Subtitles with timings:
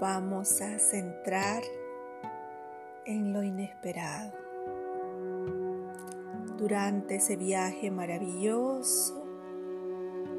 [0.00, 1.62] vamos a centrar
[3.04, 4.32] en lo inesperado.
[6.56, 9.24] Durante ese viaje maravilloso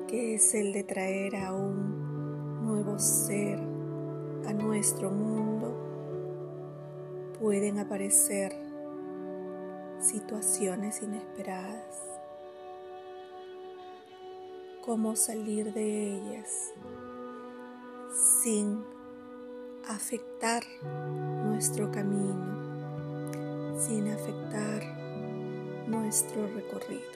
[0.08, 3.60] que es el de traer a un nuevo ser
[4.48, 5.76] a nuestro mundo,
[7.40, 8.54] pueden aparecer
[10.00, 12.02] situaciones inesperadas.
[14.86, 16.74] Cómo salir de ellas
[18.42, 18.99] sin
[19.90, 20.64] afectar
[21.46, 22.46] nuestro camino,
[23.80, 24.84] sin afectar
[25.88, 27.10] nuestro recorrido.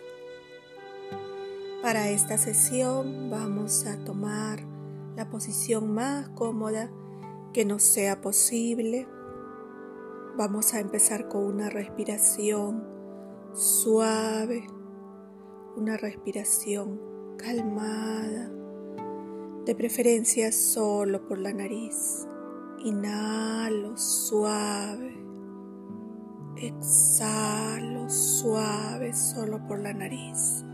[1.83, 4.63] Para esta sesión vamos a tomar
[5.15, 6.89] la posición más cómoda
[7.53, 9.07] que nos sea posible.
[10.35, 12.83] Vamos a empezar con una respiración
[13.53, 14.65] suave,
[15.75, 16.99] una respiración
[17.37, 18.49] calmada,
[19.63, 22.27] de preferencia solo por la nariz.
[22.83, 25.15] Inhalo suave,
[26.57, 30.65] exhalo suave solo por la nariz.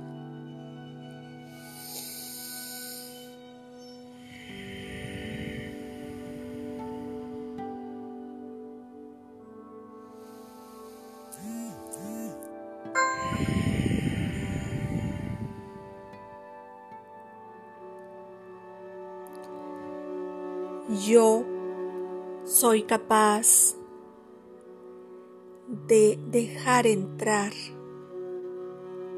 [22.60, 23.78] Soy capaz
[25.88, 27.54] de dejar entrar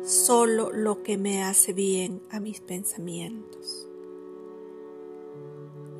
[0.04, 3.90] solo lo que me hace bien a mis pensamientos.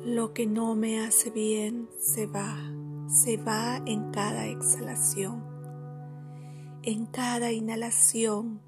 [0.04, 2.60] Lo que no me hace bien se va,
[3.08, 5.42] se va en cada exhalación.
[6.84, 8.60] En cada inhalación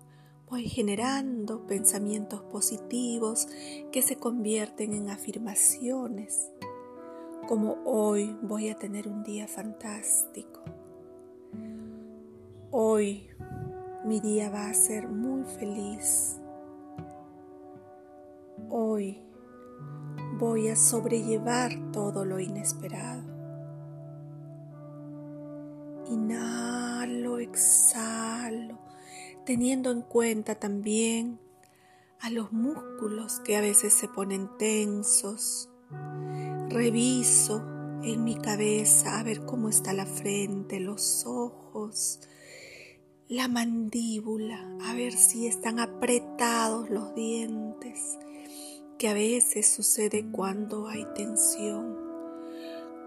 [0.51, 3.47] voy generando pensamientos positivos
[3.93, 6.51] que se convierten en afirmaciones
[7.47, 10.61] como hoy voy a tener un día fantástico.
[12.71, 13.29] Hoy
[14.05, 16.41] mi día va a ser muy feliz.
[18.71, 19.21] Hoy
[20.39, 23.23] voy a sobrellevar todo lo inesperado.
[26.07, 28.79] Inhalo, exhalo,
[29.45, 31.41] teniendo en cuenta también
[32.21, 35.71] a los músculos que a veces se ponen tensos
[36.69, 37.65] Reviso
[38.03, 42.21] en mi cabeza a ver cómo está la frente, los ojos,
[43.29, 48.19] la mandíbula, a ver si están apretados los dientes,
[48.99, 51.97] que a veces sucede cuando hay tensión.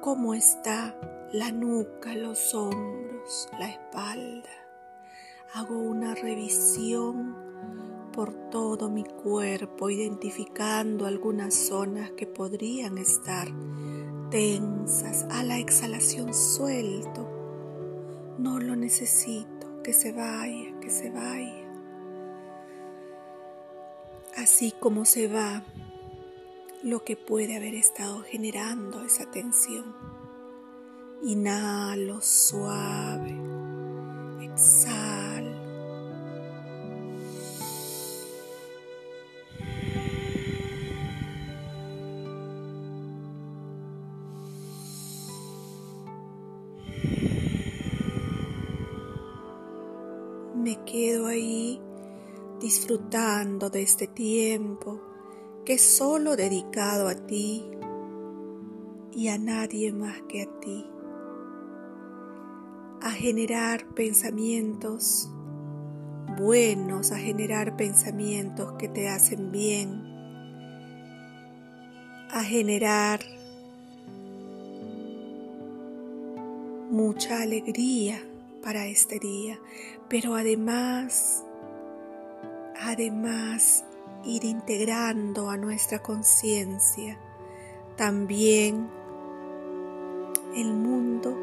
[0.02, 1.00] Cómo está
[1.34, 4.50] la nuca, los hombros, la espalda.
[5.54, 7.47] Hago una revisión
[8.18, 13.48] por todo mi cuerpo, identificando algunas zonas que podrían estar
[14.32, 15.28] tensas.
[15.30, 17.30] A la exhalación suelto.
[18.40, 21.72] No lo necesito, que se vaya, que se vaya.
[24.36, 25.64] Así como se va
[26.82, 29.96] lo que puede haber estado generando esa tensión.
[31.22, 33.38] Inhalo suave,
[34.42, 35.07] exhalo.
[52.88, 55.02] Disfrutando de este tiempo
[55.66, 57.66] que es solo dedicado a ti
[59.14, 60.86] y a nadie más que a ti,
[63.02, 65.30] a generar pensamientos
[66.38, 70.02] buenos, a generar pensamientos que te hacen bien,
[72.32, 73.20] a generar
[76.90, 78.24] mucha alegría
[78.64, 79.60] para este día,
[80.08, 81.44] pero además,
[82.80, 83.84] además
[84.26, 87.20] ir integrando a nuestra conciencia
[87.96, 88.90] también
[90.56, 91.36] el mundo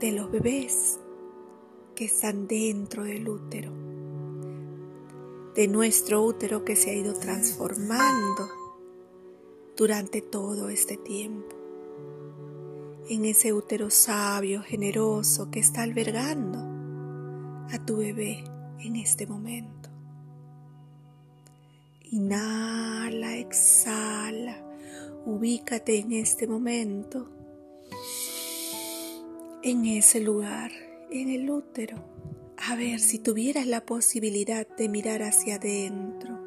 [0.00, 1.00] de los bebés
[1.94, 3.72] que están dentro del útero,
[5.54, 8.48] de nuestro útero que se ha ido transformando
[9.76, 11.54] durante todo este tiempo
[13.08, 16.58] en ese útero sabio, generoso que está albergando
[17.70, 18.44] a tu bebé
[18.80, 19.83] en este momento.
[22.14, 24.56] Inhala, exhala.
[25.26, 27.28] Ubícate en este momento,
[29.64, 30.70] en ese lugar,
[31.10, 31.96] en el útero.
[32.68, 36.38] A ver si tuvieras la posibilidad de mirar hacia adentro.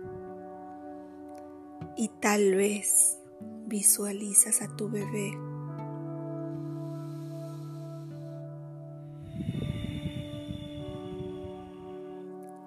[1.98, 3.18] Y tal vez
[3.66, 5.34] visualizas a tu bebé.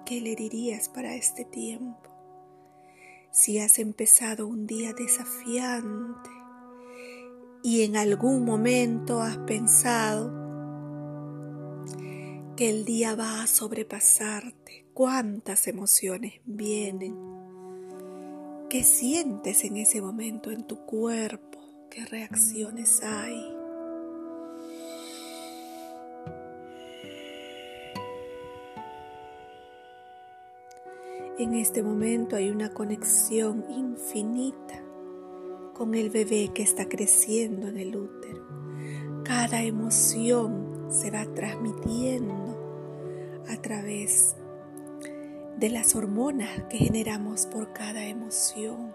[0.05, 2.10] ¿Qué le dirías para este tiempo?
[3.31, 6.29] Si has empezado un día desafiante
[7.63, 10.29] y en algún momento has pensado
[12.57, 17.15] que el día va a sobrepasarte, cuántas emociones vienen,
[18.69, 23.60] qué sientes en ese momento en tu cuerpo, qué reacciones hay.
[31.41, 34.79] En este momento hay una conexión infinita
[35.73, 38.45] con el bebé que está creciendo en el útero.
[39.23, 44.35] Cada emoción se va transmitiendo a través
[45.57, 48.93] de las hormonas que generamos por cada emoción.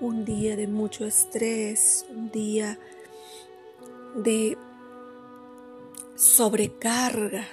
[0.00, 2.76] Un día de mucho estrés, un día
[4.16, 4.58] de
[6.16, 7.44] sobrecarga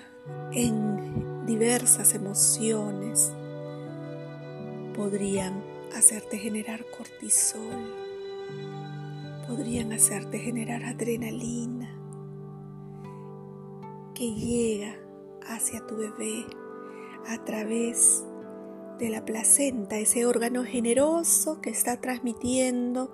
[0.52, 3.32] en diversas emociones
[4.94, 5.64] podrían
[5.96, 7.94] hacerte generar cortisol,
[9.48, 11.90] podrían hacerte generar adrenalina
[14.14, 14.96] que llega
[15.48, 16.46] hacia tu bebé
[17.28, 18.24] a través
[19.00, 23.12] de la placenta, ese órgano generoso que está transmitiendo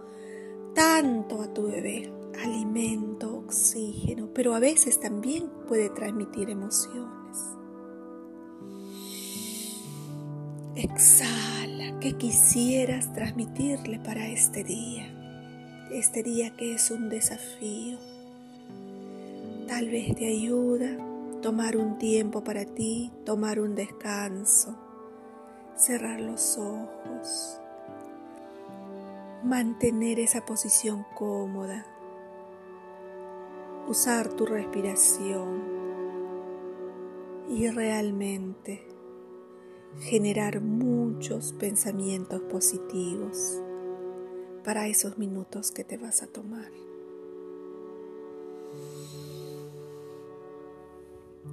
[0.75, 2.11] tanto a tu bebé,
[2.43, 7.18] alimento, oxígeno, pero a veces también puede transmitir emociones.
[10.81, 15.09] Exhala, que quisieras transmitirle para este día,
[15.91, 17.97] este día que es un desafío.
[19.67, 20.87] Tal vez te ayuda
[21.41, 24.73] tomar un tiempo para ti, tomar un descanso,
[25.75, 27.59] cerrar los ojos,
[29.43, 31.85] mantener esa posición cómoda,
[33.89, 35.61] usar tu respiración
[37.49, 38.88] y realmente
[39.99, 43.61] generar muchos pensamientos positivos
[44.63, 46.71] para esos minutos que te vas a tomar.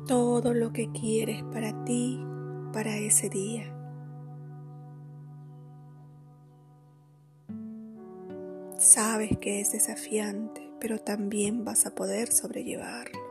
[0.07, 2.21] Todo lo que quieres para ti,
[2.73, 3.73] para ese día.
[8.79, 13.26] Sabes que es desafiante, pero también vas a poder sobrellevarlo.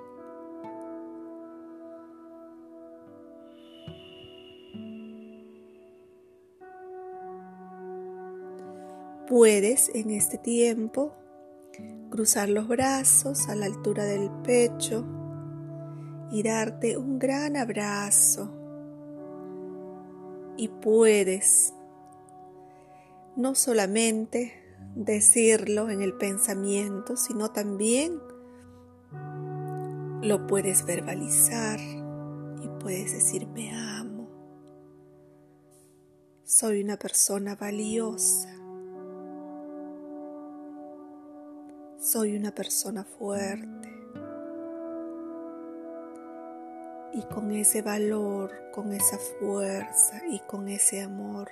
[9.37, 11.13] Puedes en este tiempo
[12.09, 15.05] cruzar los brazos a la altura del pecho
[16.31, 18.49] y darte un gran abrazo.
[20.55, 21.73] Y puedes
[23.35, 24.53] no solamente
[24.95, 28.21] decirlo en el pensamiento, sino también
[30.21, 34.29] lo puedes verbalizar y puedes decir me amo.
[36.45, 38.54] Soy una persona valiosa.
[42.05, 43.89] Soy una persona fuerte.
[47.13, 51.49] Y con ese valor, con esa fuerza y con ese amor,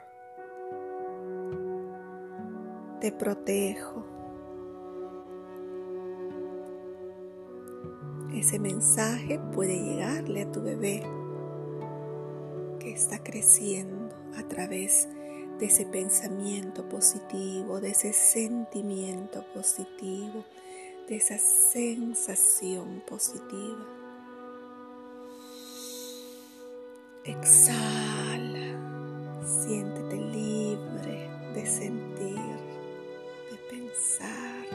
[3.02, 4.06] te protejo.
[8.36, 11.02] Ese mensaje puede llegarle a tu bebé
[12.80, 15.23] que está creciendo a través de
[15.60, 20.44] de ese pensamiento positivo, de ese sentimiento positivo,
[21.08, 23.86] de esa sensación positiva.
[27.26, 28.78] Exhala,
[29.46, 32.58] siéntete libre de sentir,
[33.50, 34.66] de pensar,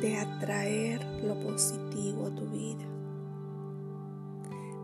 [0.00, 2.86] de atraer lo positivo a tu vida,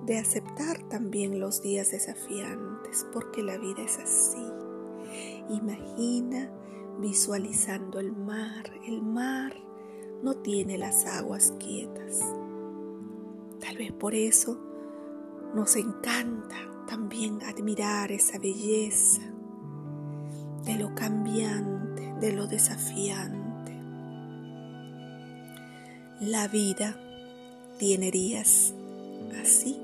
[0.04, 4.65] de aceptar también los días desafiantes, porque la vida es así.
[5.50, 6.50] Imagina
[7.00, 8.70] visualizando el mar.
[8.86, 9.54] El mar
[10.22, 12.20] no tiene las aguas quietas.
[13.60, 14.58] Tal vez por eso
[15.54, 16.56] nos encanta
[16.86, 19.22] también admirar esa belleza
[20.64, 23.72] de lo cambiante, de lo desafiante.
[26.20, 26.98] La vida
[27.78, 28.74] tiene días
[29.40, 29.80] así,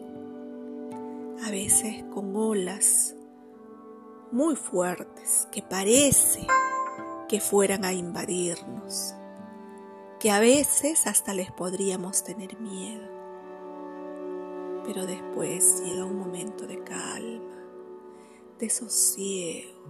[1.45, 3.15] a veces con olas
[4.33, 6.47] muy fuertes que parece
[7.29, 9.15] que fueran a invadirnos,
[10.19, 13.07] que a veces hasta les podríamos tener miedo.
[14.85, 17.63] Pero después llega un momento de calma,
[18.59, 19.83] de sosiego.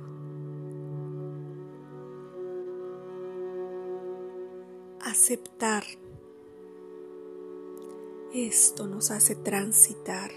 [5.00, 5.84] Aceptar
[8.34, 10.30] esto nos hace transitar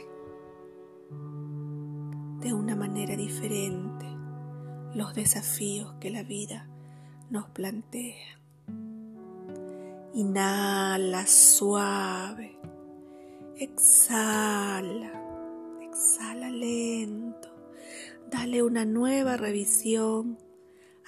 [2.46, 4.06] de una manera diferente
[4.94, 6.70] los desafíos que la vida
[7.32, 8.40] nos plantea.
[10.14, 12.60] Inhala suave,
[13.58, 15.12] exhala,
[15.82, 17.50] exhala lento,
[18.30, 20.38] dale una nueva revisión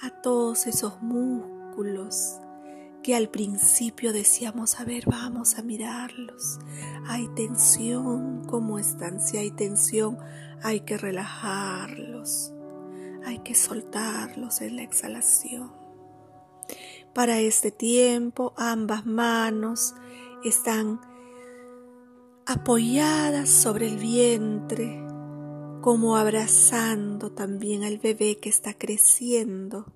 [0.00, 2.40] a todos esos músculos
[3.02, 6.58] que al principio decíamos, a ver, vamos a mirarlos.
[7.06, 9.20] Hay tensión, ¿cómo están?
[9.20, 10.18] Si hay tensión,
[10.62, 12.52] hay que relajarlos,
[13.24, 15.72] hay que soltarlos en la exhalación.
[17.14, 19.94] Para este tiempo, ambas manos
[20.44, 21.00] están
[22.46, 25.04] apoyadas sobre el vientre,
[25.80, 29.92] como abrazando también al bebé que está creciendo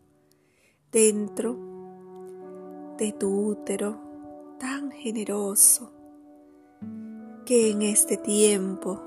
[0.90, 1.71] dentro
[3.02, 3.98] de tu útero
[4.60, 5.92] tan generoso
[7.44, 9.02] que en este tiempo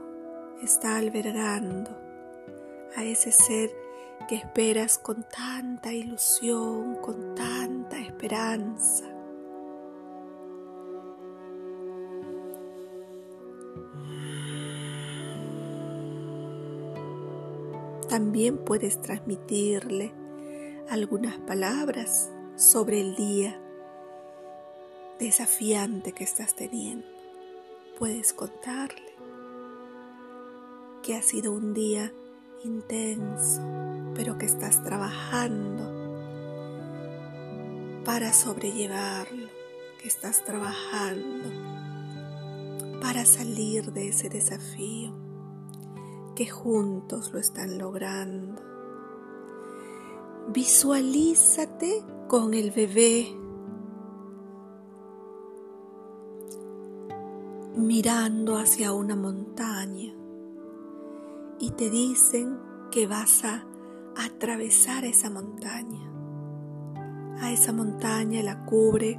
[0.62, 1.92] está albergando
[2.98, 3.72] a ese ser
[4.28, 9.06] que esperas con tanta ilusión, con tanta esperanza.
[18.10, 20.14] También puedes transmitirle
[20.90, 23.62] algunas palabras sobre el día
[25.20, 27.08] desafiante que estás teniendo.
[27.98, 29.16] Puedes contarle
[31.02, 32.12] que ha sido un día
[32.64, 33.62] intenso,
[34.16, 36.04] pero que estás trabajando
[38.04, 39.48] para sobrellevarlo,
[40.02, 41.50] que estás trabajando
[43.02, 45.14] para salir de ese desafío,
[46.36, 48.62] que juntos lo están logrando.
[50.50, 53.45] Visualízate con el bebé
[57.96, 60.14] mirando hacia una montaña
[61.62, 62.60] y te dicen
[62.92, 63.66] que vas a
[64.18, 66.06] atravesar esa montaña.
[67.40, 69.18] A esa montaña la cubre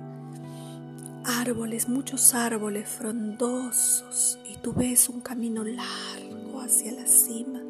[1.25, 7.63] árboles, muchos árboles frondosos y tú ves un camino largo hacia la cima.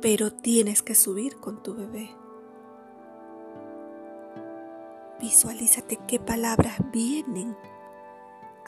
[0.00, 2.08] Pero tienes que subir con tu bebé.
[5.20, 7.54] Visualízate qué palabras vienen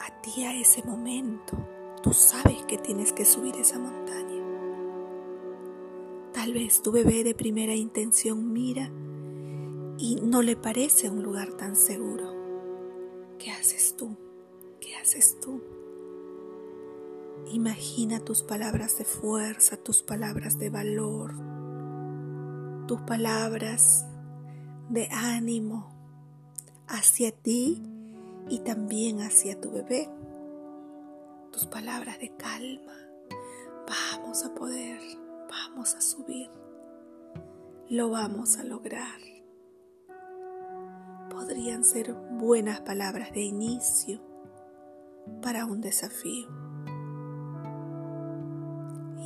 [0.03, 1.57] a ti a ese momento.
[2.01, 4.43] Tú sabes que tienes que subir esa montaña.
[6.33, 8.91] Tal vez tu bebé de primera intención mira
[9.97, 12.33] y no le parece un lugar tan seguro.
[13.39, 14.17] ¿Qué haces tú?
[14.81, 15.61] ¿Qué haces tú?
[17.51, 21.33] Imagina tus palabras de fuerza, tus palabras de valor,
[22.87, 24.05] tus palabras
[24.89, 25.93] de ánimo
[26.87, 27.81] hacia ti
[28.49, 30.09] y también hacia tu bebé
[31.53, 32.93] tus palabras de calma.
[33.87, 34.99] Vamos a poder,
[35.49, 36.49] vamos a subir.
[37.89, 39.19] Lo vamos a lograr.
[41.29, 44.19] Podrían ser buenas palabras de inicio
[45.41, 46.47] para un desafío.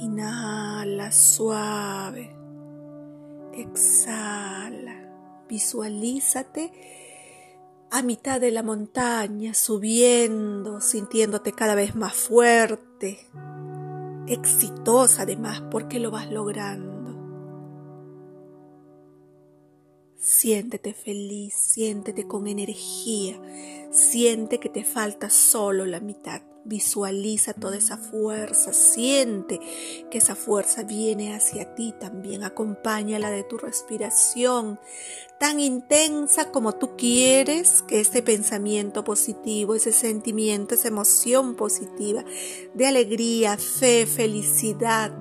[0.02, 2.36] Inhala suave.
[3.54, 5.46] Exhala.
[5.48, 6.74] Visualízate
[7.90, 13.28] a mitad de la montaña, subiendo, sintiéndote cada vez más fuerte,
[14.28, 16.97] exitosa además, porque lo vas logrando.
[20.20, 23.40] Siéntete feliz, siéntete con energía,
[23.92, 26.42] siente que te falta solo la mitad.
[26.66, 29.60] Visualiza toda esa fuerza, siente
[30.10, 32.44] que esa fuerza viene hacia ti también.
[32.44, 34.80] Acompáñala de tu respiración
[35.40, 42.26] tan intensa como tú quieres que ese pensamiento positivo, ese sentimiento, esa emoción positiva
[42.74, 45.16] de alegría, fe, felicidad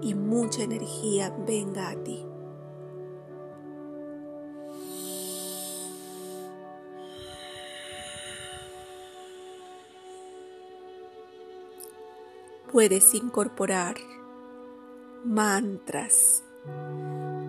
[0.00, 2.21] y mucha energía venga a ti.
[12.72, 13.96] Puedes incorporar
[15.26, 16.42] mantras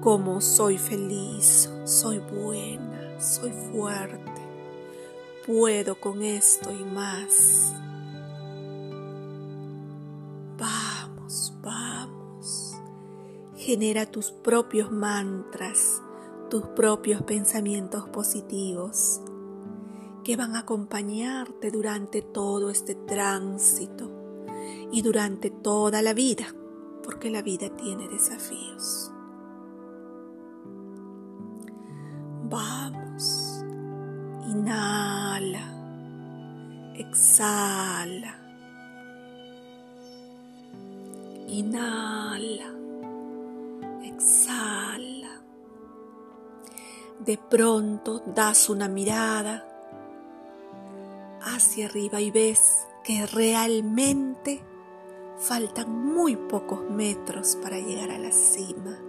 [0.02, 4.42] como soy feliz, soy buena, soy fuerte,
[5.48, 7.74] puedo con esto y más.
[10.58, 12.74] Vamos, vamos.
[13.56, 16.02] Genera tus propios mantras,
[16.50, 19.22] tus propios pensamientos positivos
[20.26, 24.23] que van a acompañarte durante todo este tránsito
[24.92, 26.46] y durante toda la vida,
[27.04, 29.12] porque la vida tiene desafíos.
[32.50, 33.64] Vamos,
[34.48, 35.74] inhala,
[36.96, 38.40] exhala.
[41.48, 42.74] Inhala.
[44.04, 45.42] Exhala.
[47.20, 49.64] De pronto das una mirada
[51.42, 54.64] hacia arriba y ves que realmente
[55.38, 59.00] faltan muy pocos metros para llegar a la cima.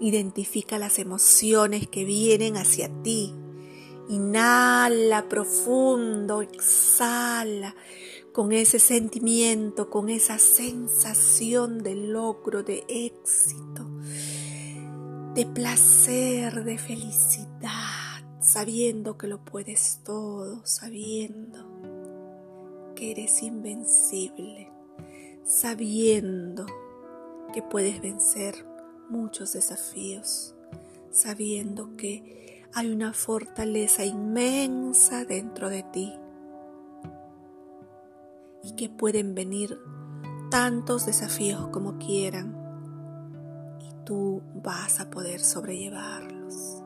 [0.00, 3.34] Identifica las emociones que vienen hacia ti.
[4.08, 7.74] Inhala profundo, exhala
[8.32, 13.88] con ese sentimiento, con esa sensación de logro, de éxito,
[15.34, 21.69] de placer, de felicidad, sabiendo que lo puedes todo, sabiendo
[23.00, 24.70] que eres invencible,
[25.42, 26.66] sabiendo
[27.54, 28.66] que puedes vencer
[29.08, 30.54] muchos desafíos,
[31.10, 36.12] sabiendo que hay una fortaleza inmensa dentro de ti
[38.62, 39.80] y que pueden venir
[40.50, 42.54] tantos desafíos como quieran
[43.80, 46.82] y tú vas a poder sobrellevarlos.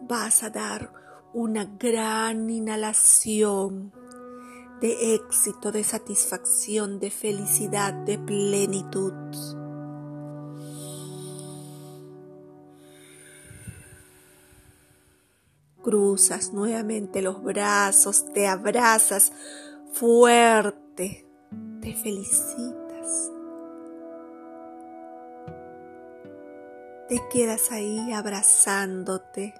[0.00, 0.90] Vas a dar
[1.34, 3.92] una gran inhalación
[4.82, 9.12] de éxito, de satisfacción, de felicidad, de plenitud.
[15.84, 19.32] Cruzas nuevamente los brazos, te abrazas
[19.92, 21.28] fuerte,
[21.80, 23.30] te felicitas.
[27.08, 29.54] Te quedas ahí abrazándote,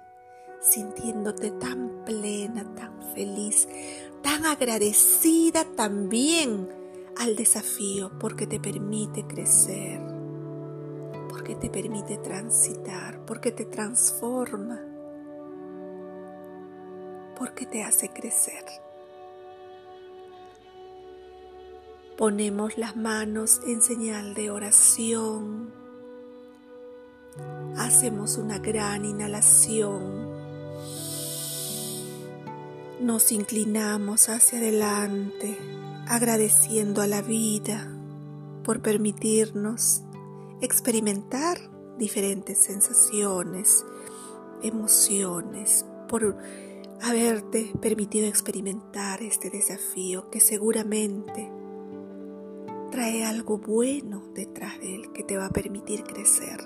[0.63, 3.67] sintiéndote tan plena, tan feliz,
[4.21, 6.69] tan agradecida también
[7.17, 10.01] al desafío porque te permite crecer,
[11.29, 14.79] porque te permite transitar, porque te transforma,
[17.37, 18.63] porque te hace crecer.
[22.17, 25.73] Ponemos las manos en señal de oración.
[27.75, 30.32] Hacemos una gran inhalación.
[33.01, 35.57] Nos inclinamos hacia adelante,
[36.07, 37.91] agradeciendo a la vida
[38.63, 40.03] por permitirnos
[40.61, 41.57] experimentar
[41.97, 43.83] diferentes sensaciones,
[44.61, 46.37] emociones, por
[47.01, 51.51] haberte permitido experimentar este desafío que seguramente
[52.91, 56.61] trae algo bueno detrás de él que te va a permitir crecer.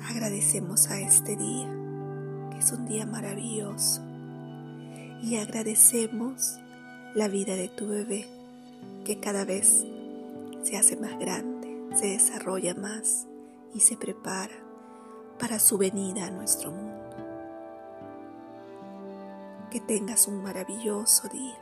[0.00, 1.81] Agradecemos a este día,
[2.62, 4.00] es un día maravilloso,
[5.20, 6.60] y agradecemos
[7.12, 8.28] la vida de tu bebé,
[9.04, 9.84] que cada vez
[10.62, 13.26] se hace más grande, se desarrolla más
[13.74, 14.54] y se prepara
[15.40, 17.16] para su venida a nuestro mundo.
[19.72, 21.58] Que tengas un maravilloso día.